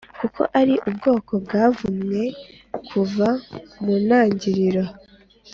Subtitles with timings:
[0.19, 2.21] kuko ari ubwoko bwavumwe
[2.89, 3.27] kuva
[3.83, 4.83] mu ntangiriro.